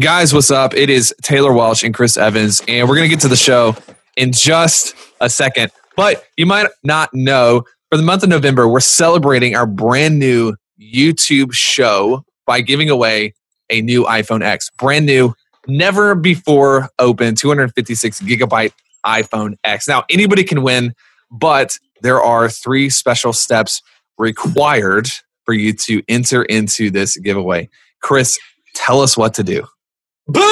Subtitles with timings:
[0.00, 0.74] Guys, what's up?
[0.74, 3.76] It is Taylor Welch and Chris Evans, and we're going to get to the show
[4.16, 5.70] in just a second.
[5.94, 10.56] But you might not know for the month of November, we're celebrating our brand new
[10.80, 13.34] YouTube show by giving away
[13.70, 14.68] a new iPhone X.
[14.78, 15.32] Brand new,
[15.68, 18.72] never before open 256 gigabyte
[19.06, 19.86] iPhone X.
[19.86, 20.92] Now, anybody can win,
[21.30, 23.80] but there are three special steps
[24.18, 25.06] required
[25.44, 27.68] for you to enter into this giveaway.
[28.02, 28.40] Chris,
[28.74, 29.64] tell us what to do.
[30.26, 30.40] Boom!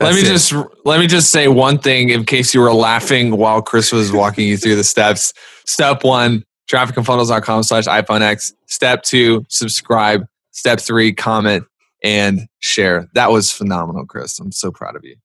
[0.00, 0.32] That's let me it.
[0.32, 0.52] just
[0.84, 4.46] let me just say one thing in case you were laughing while Chris was walking
[4.46, 5.32] you through the steps.
[5.66, 8.52] Step one, trafficandfunnels.com slash iPhone X.
[8.66, 10.24] Step two, subscribe.
[10.52, 11.64] Step three, comment
[12.04, 13.08] and share.
[13.14, 14.38] That was phenomenal, Chris.
[14.38, 15.16] I'm so proud of you.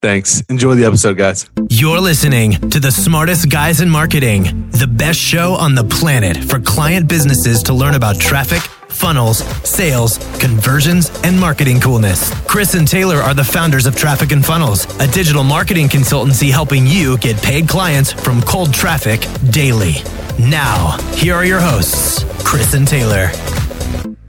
[0.00, 0.42] Thanks.
[0.42, 1.48] Enjoy the episode, guys.
[1.70, 6.60] You're listening to the smartest guys in marketing, the best show on the planet for
[6.60, 8.62] client businesses to learn about traffic
[8.98, 12.34] funnels, sales, conversions, and marketing coolness.
[12.46, 16.84] Chris and Taylor are the founders of Traffic and Funnels, a digital marketing consultancy helping
[16.84, 19.94] you get paid clients from cold traffic daily.
[20.38, 23.28] Now, here are your hosts, Chris and Taylor.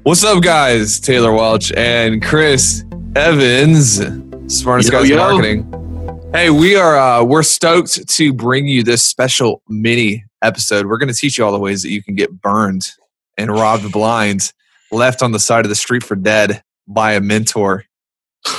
[0.03, 0.99] What's up, guys?
[0.99, 2.83] Taylor Welch and Chris
[3.15, 4.01] Evans,
[4.47, 5.15] smartest yo, guys yo.
[5.15, 6.31] in marketing.
[6.31, 10.85] Hey, we are uh, we're stoked to bring you this special mini episode.
[10.85, 12.91] We're going to teach you all the ways that you can get burned
[13.37, 14.53] and robbed blind,
[14.91, 17.85] left on the side of the street for dead by a mentor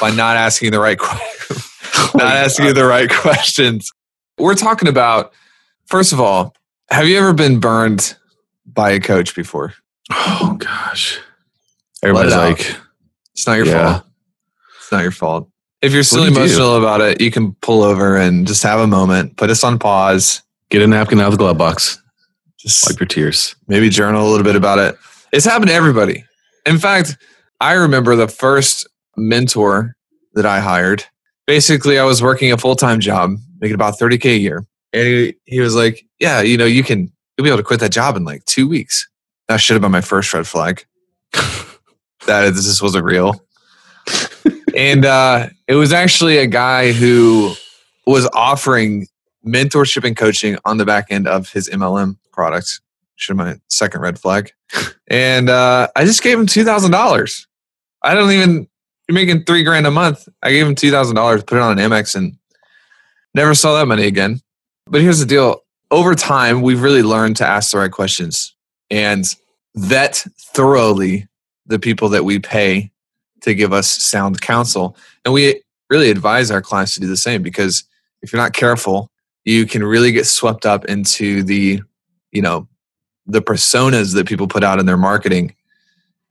[0.00, 3.92] by not asking the right oh not asking the right questions.
[4.39, 5.33] We're talking about
[5.87, 6.54] first of all,
[6.91, 8.16] have you ever been burned
[8.66, 9.75] by a coach before?
[10.10, 11.21] Oh gosh.
[12.03, 12.77] Everybody's like
[13.33, 13.93] it's not your yeah.
[13.93, 14.06] fault.
[14.78, 15.50] It's not your fault.
[15.83, 16.84] If you're still emotional do?
[16.84, 20.43] about it, you can pull over and just have a moment, put us on pause.
[20.69, 22.00] Get a napkin out of the glove box.
[22.59, 23.56] Just wipe your tears.
[23.66, 24.97] Maybe journal a little bit about it.
[25.33, 26.25] It's happened to everybody.
[26.66, 27.16] In fact,
[27.60, 29.97] I remember the first mentor
[30.34, 31.04] that I hired.
[31.47, 34.66] Basically, I was working a full time job, making about 30K a year.
[34.93, 37.81] And he, he was like, Yeah, you know, you can, you'll be able to quit
[37.81, 39.09] that job in like two weeks.
[39.48, 40.84] That should have been my first red flag.
[41.32, 43.44] that this wasn't real.
[44.77, 47.54] and uh, it was actually a guy who
[48.06, 49.06] was offering
[49.47, 52.81] mentorship and coaching on the back end of his MLM product.
[53.20, 54.50] Should my second red flag.
[55.08, 57.47] And uh, I just gave him two thousand dollars.
[58.03, 58.66] I don't even
[59.06, 60.26] you're making three grand a month.
[60.42, 62.38] I gave him two thousand dollars, put it on an Amex, and
[63.34, 64.41] never saw that money again.
[64.86, 68.56] But here's the deal: over time, we've really learned to ask the right questions
[68.91, 69.26] and
[69.76, 71.28] vet thoroughly
[71.66, 72.91] the people that we pay
[73.42, 74.97] to give us sound counsel.
[75.26, 77.84] And we really advise our clients to do the same because
[78.22, 79.10] if you're not careful,
[79.44, 81.82] you can really get swept up into the
[82.32, 82.66] you know
[83.30, 85.54] the personas that people put out in their marketing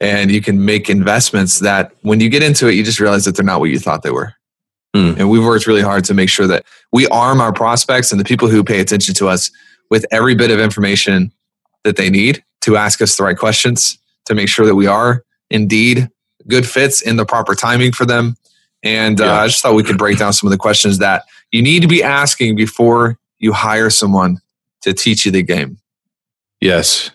[0.02, 3.36] and you can make investments that when you get into it you just realize that
[3.36, 4.34] they're not what you thought they were
[4.96, 5.18] mm.
[5.18, 8.26] and we've worked really hard to make sure that we arm our prospects and the
[8.26, 9.52] people who pay attention to us
[9.90, 11.32] with every bit of information
[11.84, 15.24] that they need to ask us the right questions to make sure that we are
[15.50, 16.10] indeed
[16.48, 18.36] good fits in the proper timing for them
[18.84, 19.42] and uh, yeah.
[19.42, 21.88] i just thought we could break down some of the questions that you need to
[21.88, 24.40] be asking before you hire someone
[24.82, 25.79] to teach you the game
[26.62, 27.12] Yes.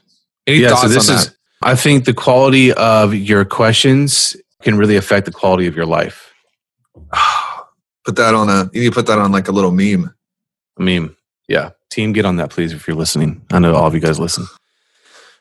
[0.46, 5.26] Any yeah, so this is, I think the quality of your questions can really affect
[5.26, 6.32] the quality of your life.
[8.04, 10.14] Put that on a, you need to put that on like a little meme.
[10.78, 11.16] A meme.
[11.48, 11.70] Yeah.
[11.90, 13.40] Team, get on that, please, if you're listening.
[13.50, 14.46] I know all of you guys listen.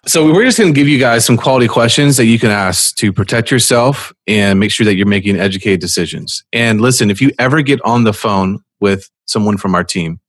[0.06, 2.96] So we're just going to give you guys some quality questions that you can ask
[2.98, 6.44] to protect yourself and make sure that you're making educated decisions.
[6.54, 10.20] And listen, if you ever get on the phone with someone from our team,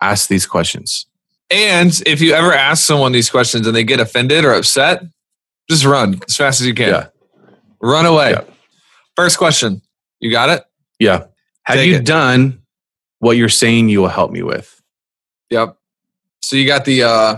[0.00, 1.06] ask these questions.
[1.52, 5.02] And if you ever ask someone these questions and they get offended or upset,
[5.68, 6.88] just run as fast as you can.
[6.88, 7.06] Yeah.
[7.80, 8.30] Run away.
[8.30, 8.44] Yeah.
[9.16, 9.82] First question.
[10.20, 10.64] You got it?
[10.98, 11.26] Yeah.
[11.64, 12.06] Have Take you it.
[12.06, 12.62] done
[13.18, 14.80] what you're saying you will help me with?
[15.50, 15.76] Yep.
[16.40, 17.36] So you got the uh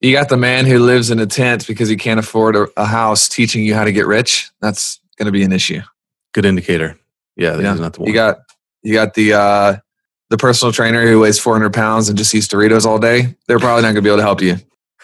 [0.00, 2.84] you got the man who lives in a tent because he can't afford a, a
[2.84, 4.50] house teaching you how to get rich.
[4.60, 5.80] That's going to be an issue.
[6.32, 6.98] Good indicator.
[7.36, 7.74] Yeah, yeah.
[7.74, 8.08] not the one.
[8.08, 8.38] You got
[8.82, 9.76] you got the uh
[10.32, 13.82] the personal trainer who weighs 400 pounds and just eats Doritos all day, they're probably
[13.82, 14.56] not going to be able to help you.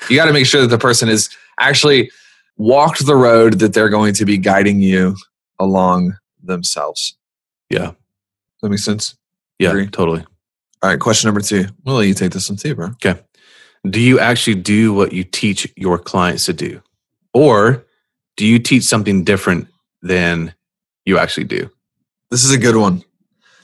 [0.09, 1.29] You got to make sure that the person is
[1.61, 2.11] actually
[2.57, 5.17] walked the road that they're going to be guiding you
[5.59, 7.15] along themselves.
[7.69, 7.89] Yeah.
[7.89, 7.95] Does
[8.63, 9.19] that make sense?
[9.59, 9.87] Yeah, Agree.
[9.89, 10.25] totally.
[10.83, 11.67] All right, question number two.
[11.85, 12.87] We'll you take this one too, bro.
[12.87, 13.21] Okay.
[13.91, 16.81] Do you actually do what you teach your clients to do?
[17.35, 17.85] Or
[18.39, 19.69] do you teach something different
[20.01, 20.55] than
[21.05, 21.69] you actually do?
[22.31, 23.05] This is a good one.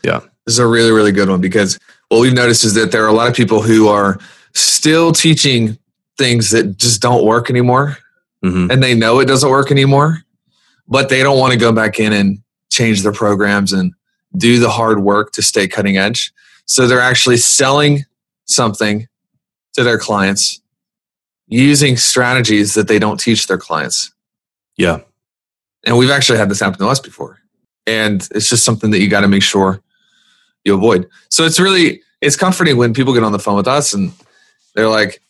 [0.03, 0.21] Yeah.
[0.47, 3.09] This is a really, really good one because what we've noticed is that there are
[3.09, 4.19] a lot of people who are
[4.55, 5.79] still teaching
[6.19, 7.99] things that just don't work anymore
[8.45, 10.19] hmm and they know it doesn't work anymore,
[10.87, 12.39] but they don't want to go back in and
[12.71, 13.95] change their programs and
[14.37, 16.33] do the hard work to stay cutting edge.
[16.67, 18.05] So they're actually selling
[18.45, 19.07] something
[19.73, 20.61] to their clients
[21.47, 24.13] using strategies that they don't teach their clients.
[24.77, 25.01] Yeah.
[25.87, 27.39] And we've actually had this happen to us before.
[27.87, 29.81] And it's just something that you got to make sure
[30.65, 31.09] you avoid.
[31.29, 34.13] So it's really it's comforting when people get on the phone with us and
[34.75, 35.21] they're like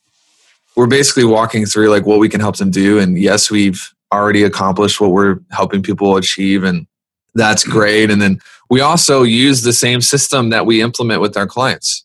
[0.76, 4.42] we're basically walking through like what we can help them do and yes, we've already
[4.42, 6.86] accomplished what we're helping people achieve and
[7.34, 8.38] that's great and then
[8.70, 12.04] we also use the same system that we implement with our clients.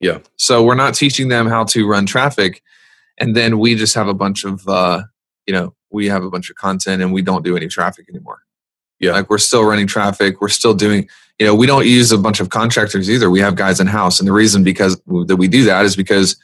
[0.00, 0.18] Yeah.
[0.36, 2.62] So we're not teaching them how to run traffic
[3.18, 5.02] and then we just have a bunch of uh
[5.46, 8.40] you know, we have a bunch of content and we don't do any traffic anymore.
[8.98, 9.12] Yeah.
[9.12, 10.40] Like we're still running traffic.
[10.40, 13.30] We're still doing, you know, we don't use a bunch of contractors either.
[13.30, 14.20] We have guys in house.
[14.20, 16.36] And the reason because that we do that is because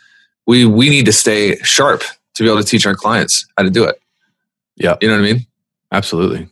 [0.47, 2.03] we we need to stay sharp
[2.35, 4.01] to be able to teach our clients how to do it.
[4.77, 4.97] Yeah.
[5.01, 5.47] You know what I mean?
[5.93, 6.49] Absolutely.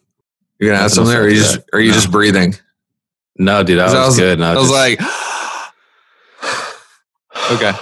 [0.58, 1.94] You're gonna add Nothing something there, or are you just are you No.
[1.94, 2.54] just breathing?
[3.36, 4.38] No, dude, that was, I was- good.
[4.40, 5.00] No, I was just- like,
[7.52, 7.72] okay,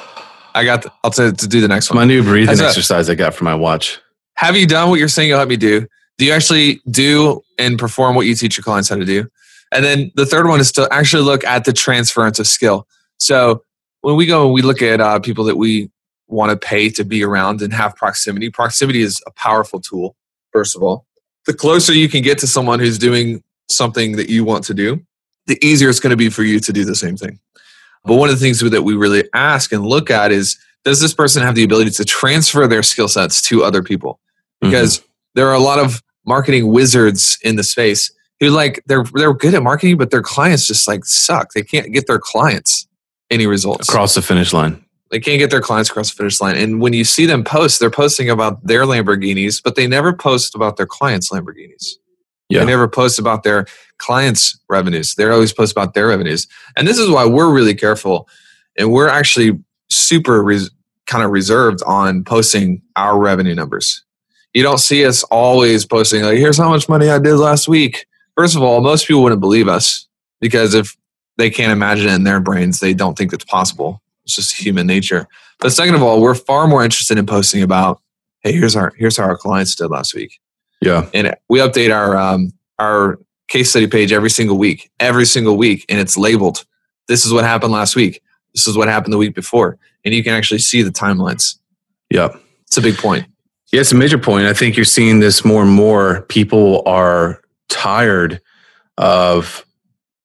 [0.55, 0.83] I got.
[0.83, 2.69] The, I'll to, to do the next one my new breathing How's that?
[2.69, 3.99] exercise I got for my watch.
[4.35, 5.87] Have you done what you're saying you'll help me do?
[6.19, 9.29] Do you actually do and perform what you teach your clients how to do?
[9.77, 12.89] And then the third one is to actually look at the transference of skill.
[13.19, 13.63] So
[14.01, 15.91] when we go and we look at uh, people that we
[16.29, 20.17] want to pay to be around and have proximity, proximity is a powerful tool,
[20.51, 21.05] first of all.
[21.45, 25.05] The closer you can get to someone who's doing something that you want to do,
[25.47, 27.39] the easier it's going to be for you to do the same thing.
[28.05, 31.13] But one of the things that we really ask and look at is does this
[31.13, 34.21] person have the ability to transfer their skill sets to other people?
[34.63, 34.71] Mm-hmm.
[34.71, 38.11] Because there are a lot of marketing wizards in the space
[38.41, 41.53] who like they're they're good at marketing, but their clients just like suck.
[41.53, 42.87] They can't get their clients
[43.31, 43.89] any results.
[43.89, 44.83] across the finish line.
[45.11, 46.57] They can't get their clients across the finish line.
[46.57, 50.55] And when you see them post, they're posting about their Lamborghinis, but they never post
[50.55, 51.93] about their clients' Lamborghinis.
[52.49, 52.61] Yeah.
[52.61, 53.67] They never post about their
[53.99, 55.15] clients' revenues.
[55.15, 56.47] They always post about their revenues.
[56.77, 58.29] And this is why we're really careful.
[58.79, 59.59] And we're actually
[59.91, 60.71] super res-
[61.07, 64.05] kind of reserved on posting our revenue numbers.
[64.55, 68.07] You don't see us always posting, like, here's how much money I did last week.
[68.37, 70.07] First of all, most people wouldn't believe us
[70.41, 70.97] because if
[71.39, 74.03] they can't imagine it in their brains, they don't think it's possible.
[74.25, 75.27] It's just human nature.
[75.61, 78.01] But second of all, we're far more interested in posting about,
[78.41, 80.39] hey, here's our here's how our clients did last week
[80.83, 81.09] Yeah.
[81.15, 83.19] and we update our um, our
[83.49, 86.65] case study page every single week, every single week, and it's labeled.
[87.09, 88.21] This is what happened last week.
[88.55, 91.59] This is what happened the week before, and you can actually see the timelines.
[92.11, 92.37] Yeah.
[92.67, 93.27] It's a big point.
[93.73, 94.47] Yeah, it's a major point.
[94.47, 96.23] I think you're seeing this more and more.
[96.23, 98.41] People are tired
[98.99, 99.65] of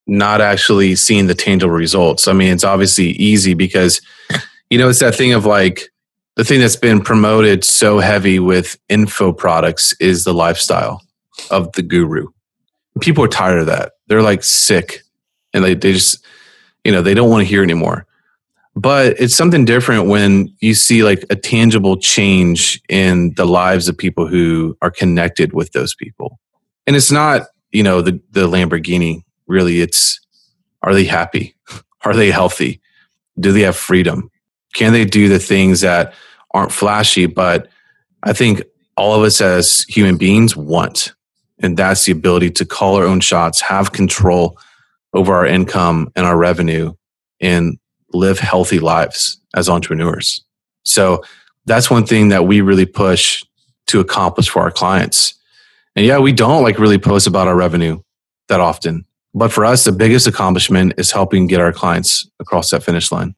[0.08, 2.28] not actually seeing the tangible results.
[2.28, 4.02] I mean, it's obviously easy because,
[4.70, 5.90] you know, it's that thing of like
[6.36, 11.02] the thing that's been promoted so heavy with info products is the lifestyle
[11.50, 12.28] of the guru.
[13.00, 13.94] People are tired of that.
[14.08, 15.02] They're like sick
[15.54, 16.26] and they, they just,
[16.84, 18.06] you know, they don't want to hear anymore
[18.76, 23.98] but it's something different when you see like a tangible change in the lives of
[23.98, 26.40] people who are connected with those people
[26.88, 29.82] and it's not you know the the lamborghini really.
[29.82, 30.20] It's
[30.84, 31.56] are they happy?
[32.04, 32.82] Are they healthy?
[33.40, 34.32] Do they have freedom?
[34.74, 36.16] Can they do the things that
[36.52, 37.28] aren't flashy?
[37.28, 37.68] But
[38.24, 38.64] i think
[38.98, 41.14] all of us as human beings want
[41.62, 44.58] and that's the ability to call our own shots have control
[45.14, 46.94] over our income and our revenue
[47.40, 47.78] and
[48.14, 50.44] live healthy lives as entrepreneurs.
[50.84, 51.24] So
[51.66, 53.44] that's one thing that we really push
[53.88, 55.36] to accomplish for our clients.
[55.96, 58.02] And yeah, we don't like really post about our revenue
[58.48, 59.06] that often.
[59.34, 63.36] But for us, the biggest accomplishment is helping get our clients across that finish line.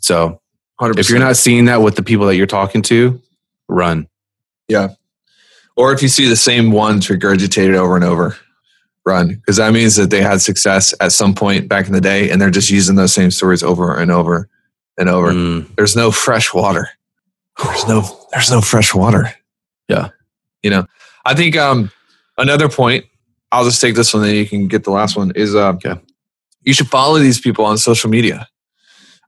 [0.00, 0.40] So
[0.80, 0.98] 100%.
[0.98, 3.20] if you're not seeing that with the people that you're talking to,
[3.68, 4.08] run.
[4.68, 4.88] Yeah.
[5.76, 8.36] Or if you see the same ones regurgitated over and over,
[9.06, 12.30] run because that means that they had success at some point back in the day,
[12.30, 14.48] and they're just using those same stories over and over
[14.98, 15.32] and over.
[15.32, 16.90] Mm, There's no fresh water.
[17.62, 19.32] There's no there's no fresh water.
[19.88, 20.10] Yeah.
[20.62, 20.86] You know,
[21.24, 21.90] I think um
[22.38, 23.04] another point,
[23.52, 25.94] I'll just take this one then you can get the last one, is uh Okay.
[26.62, 28.48] you should follow these people on social media.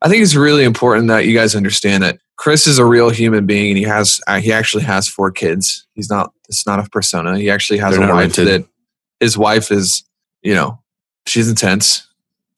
[0.03, 3.47] I think it's really important that you guys understand that Chris is a real human
[3.47, 5.87] being, and he has uh, he actually has four kids.
[5.95, 7.39] He's not it's not a persona.
[7.39, 8.47] He actually has They're a wife rented.
[8.49, 8.69] that
[9.21, 10.03] his wife is
[10.43, 10.81] you know
[11.27, 12.07] she's intense,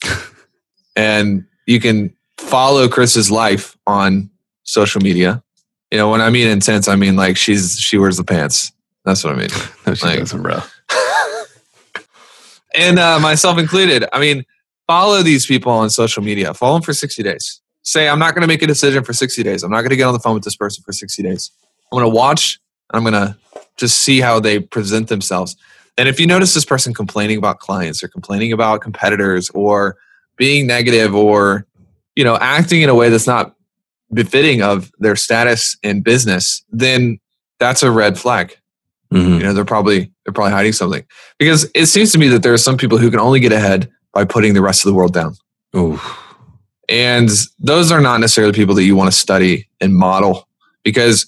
[0.96, 4.30] and you can follow Chris's life on
[4.62, 5.42] social media.
[5.90, 8.72] You know, when I mean intense, I mean like she's she wears the pants.
[9.04, 9.48] That's what I mean.
[9.86, 10.60] No, she Like- doesn't, bro.
[12.74, 14.04] and uh, myself included.
[14.12, 14.44] I mean,
[14.86, 16.54] follow these people on social media.
[16.54, 17.60] Follow them for 60 days.
[17.82, 19.62] Say, I'm not going to make a decision for 60 days.
[19.62, 21.50] I'm not going to get on the phone with this person for 60 days.
[21.92, 22.58] I'm going to watch.
[22.92, 23.36] I'm going to
[23.76, 25.56] just see how they present themselves.
[25.98, 29.96] And if you notice this person complaining about clients or complaining about competitors or
[30.36, 31.66] being negative or,
[32.16, 33.54] you know, acting in a way that's not
[34.12, 37.20] befitting of their status in business, then
[37.60, 38.56] that's a red flag
[39.14, 39.38] Mhm.
[39.38, 41.04] you know they're probably they're probably hiding something
[41.38, 43.88] because it seems to me that there are some people who can only get ahead
[44.12, 45.34] by putting the rest of the world down
[45.76, 46.00] Ooh.
[46.88, 50.48] and those are not necessarily people that you want to study and model
[50.82, 51.26] because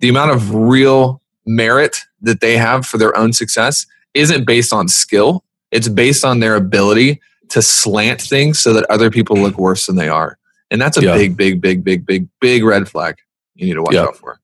[0.00, 4.88] the amount of real merit that they have for their own success isn't based on
[4.88, 9.86] skill it's based on their ability to slant things so that other people look worse
[9.86, 10.38] than they are
[10.70, 11.14] and that's a Yeah.
[11.16, 13.16] big big big big big big red flag
[13.54, 14.02] you need to watch Yeah.
[14.04, 14.38] out for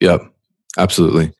[0.00, 0.22] Yep,
[0.76, 1.32] absolutely.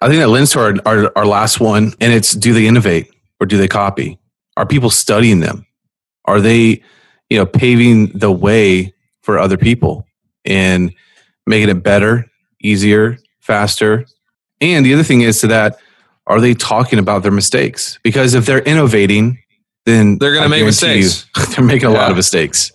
[0.00, 3.10] I think that lends to our, our, our last one, and it's do they innovate
[3.38, 4.18] or do they copy?
[4.56, 5.66] Are people studying them?
[6.24, 6.82] Are they,
[7.28, 10.06] you know, paving the way for other people
[10.44, 10.92] and
[11.46, 12.26] making it better,
[12.62, 14.06] easier, faster?
[14.60, 15.78] And the other thing is to that,
[16.26, 17.98] are they talking about their mistakes?
[18.02, 19.38] Because if they're innovating,
[19.86, 21.54] then They're gonna make guarantee you, mistakes.
[21.56, 22.72] they're making a lot of mistakes.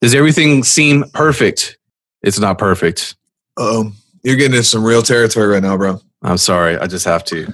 [0.00, 1.78] Does everything seem perfect?
[2.22, 3.16] It's not perfect.
[3.56, 3.94] um
[4.26, 7.46] you're getting into some real territory right now bro I'm sorry, I just have to.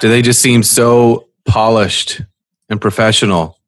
[0.00, 2.20] Do they just seem so polished
[2.68, 3.58] and professional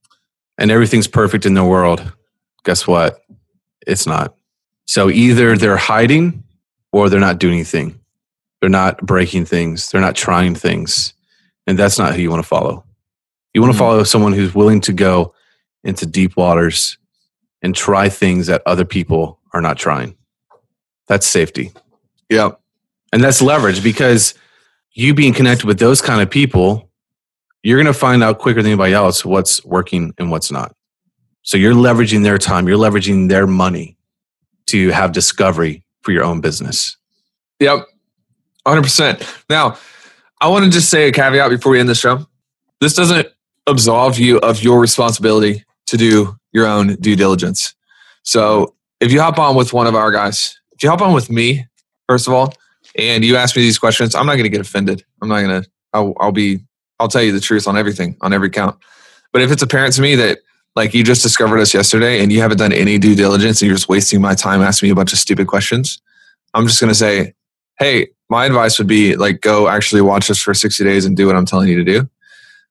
[0.59, 2.13] and everything's perfect in their world?
[2.65, 3.21] Guess what?
[3.87, 4.37] It's not.
[4.87, 6.45] So either they're hiding
[6.93, 7.99] or they're not doing anything.
[8.61, 11.15] They're not breaking things, they're not trying things.
[11.67, 12.85] And that's not who you want to follow.
[13.53, 13.81] You want to Mhm.
[13.81, 15.35] follow someone who's willing to go
[15.83, 16.99] into deep waters
[17.63, 20.15] and try things that other people are not trying.
[21.09, 21.73] That's safety.
[22.29, 22.51] Yeah
[23.13, 24.35] And that's leverage because
[24.93, 26.91] you being connected with those kind of people,
[27.63, 30.75] you're going to find out quicker than anybody else what's working and what's not.
[31.43, 33.97] So you're leveraging their time, you're leveraging their money
[34.67, 36.97] to have discovery for your own business.
[37.61, 37.87] Yep.
[38.67, 39.45] 100%.
[39.49, 39.79] Now,
[40.41, 42.27] I want to just say a caveat before we end the show.
[42.81, 43.29] This doesn't
[43.67, 47.75] absolve you of your responsibility to do your own due diligence.
[48.23, 51.31] So, if you hop on with one of our guys, if you hop on with
[51.31, 51.67] me,
[52.09, 52.53] first of all,
[52.97, 55.05] and you ask me these questions, I'm not going to get offended.
[55.21, 56.61] I'm not going to, I'll, I'll be,
[56.99, 58.77] I'll tell you the truth on everything, on every count.
[59.33, 60.39] But if it's apparent to me that,
[60.75, 63.77] like, you just discovered us yesterday and you haven't done any due diligence and you're
[63.77, 66.01] just wasting my time asking me a bunch of stupid questions,
[66.55, 67.35] I'm just going to say,
[67.79, 71.27] hey, my advice would be like go actually watch this for 60 days and do
[71.27, 72.09] what I'm telling you to do.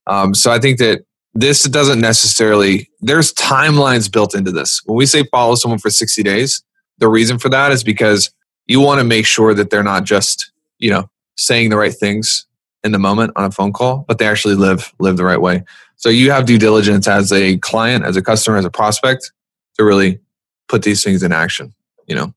[0.07, 4.81] Um, so I think that this doesn't necessarily there's timelines built into this.
[4.85, 6.63] When we say follow someone for 60 days,
[6.97, 8.31] the reason for that is because
[8.67, 12.45] you want to make sure that they're not just, you know, saying the right things
[12.83, 15.63] in the moment on a phone call, but they actually live live the right way.
[15.95, 19.31] So you have due diligence as a client, as a customer, as a prospect
[19.77, 20.19] to really
[20.67, 21.73] put these things in action,
[22.07, 22.33] you know.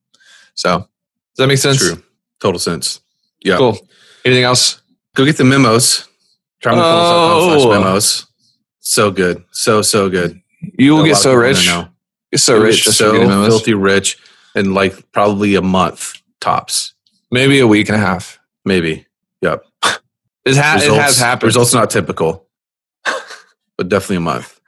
[0.55, 0.87] So does
[1.37, 1.79] that make sense?
[1.79, 2.03] True.
[2.41, 3.01] Total sense.
[3.41, 3.57] Yeah.
[3.57, 3.79] Cool.
[4.25, 4.81] Anything else?
[5.15, 6.09] Go get the memos.
[6.65, 7.59] Oh.
[7.59, 8.27] slash memos.
[8.81, 9.45] So good.
[9.51, 10.41] So, so good.
[10.79, 11.67] You will get so rich.
[11.67, 11.89] You're
[12.37, 13.49] so You'll rich so for getting memos.
[13.49, 14.19] filthy rich
[14.59, 16.95] in like probably a month tops.
[17.31, 18.39] Maybe a week and a half.
[18.65, 19.07] Maybe.
[19.43, 19.65] Yep.
[20.45, 21.47] It, ha- it Results- has happened.
[21.49, 22.49] Results not typical,
[23.77, 24.59] but definitely a month.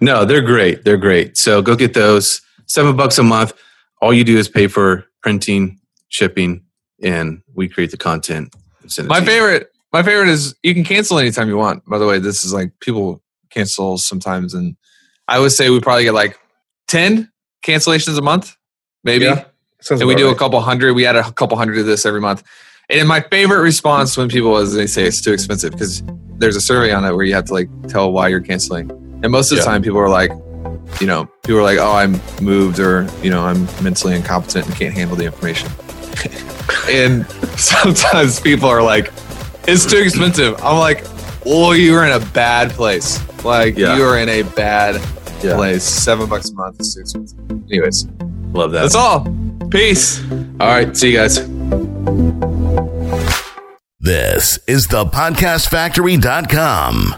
[0.00, 0.84] No, they're great.
[0.84, 1.36] They're great.
[1.36, 2.40] So go get those.
[2.66, 3.52] Seven bucks a month.
[4.00, 6.62] All you do is pay for printing, shipping,
[7.02, 8.54] and we create the content.
[8.84, 9.68] it My favorite.
[9.92, 11.84] My favorite is you can cancel anytime you want.
[11.86, 14.76] By the way, this is like people cancel sometimes, and
[15.26, 16.38] I would say we probably get like
[16.86, 17.32] ten
[17.64, 18.56] cancellations a month,
[19.06, 19.24] maybe.
[19.24, 19.44] Yeah,
[19.90, 20.92] and we do a couple hundred.
[20.94, 22.42] We add a couple hundred of this every month.
[22.90, 26.02] And my favorite response when people is they say it's too expensive because
[26.38, 28.90] there's a survey on it where you have to like tell why you're canceling.
[29.22, 29.70] And most of the Yeah.
[29.70, 30.30] time, people are like,
[31.00, 34.76] you know, people are like, oh, I'm moved or you know, I'm mentally incompetent and
[34.76, 35.68] can't handle the information.
[36.90, 37.26] and
[37.58, 39.12] sometimes people are like,
[39.66, 40.54] it's too expensive.
[40.62, 41.04] I'm like,
[41.44, 43.20] well, you're in a bad place.
[43.44, 43.96] Like Yeah.
[43.96, 45.00] you are in a bad
[45.42, 45.56] Yeah.
[45.56, 45.82] place.
[45.84, 47.38] Seven bucks a month is too expensive.
[47.70, 48.06] Anyways,
[48.56, 48.82] Love that.
[48.82, 49.26] that's all.
[49.70, 50.22] Peace.
[50.60, 50.94] All right.
[50.96, 51.36] See you guys.
[54.00, 57.14] This is the podcastfactory.com.